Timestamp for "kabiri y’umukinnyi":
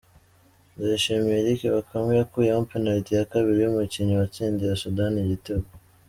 3.31-4.13